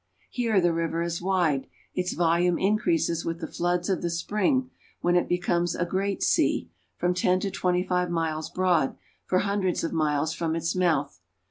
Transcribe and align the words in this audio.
Here 0.31 0.59
the 0.59 0.73
river 0.73 1.03
is 1.03 1.21
wide; 1.21 1.67
its 1.93 2.13
volume 2.13 2.57
increases 2.57 3.23
with 3.23 3.39
the 3.39 3.45
floods 3.47 3.87
of 3.87 4.01
the 4.01 4.09
spring, 4.09 4.71
when 5.01 5.15
it 5.15 5.29
becomes 5.29 5.75
a 5.75 5.85
great 5.85 6.23
sea, 6.23 6.71
from 6.97 7.13
ten 7.13 7.39
to 7.41 7.51
twenty 7.51 7.83
five 7.83 8.09
miles 8.09 8.49
broad, 8.49 8.97
for 9.27 9.37
hun 9.37 9.61
dreds 9.61 9.83
of 9.83 9.93
miles 9.93 10.33
from 10.33 10.55
its 10.55 10.75
mouth. 10.75 11.19